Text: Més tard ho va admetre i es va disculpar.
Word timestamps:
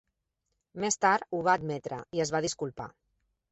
Més 0.85 0.97
tard 1.05 1.37
ho 1.37 1.43
va 1.49 1.55
admetre 1.63 2.01
i 2.19 2.25
es 2.27 2.35
va 2.37 2.43
disculpar. 2.49 2.91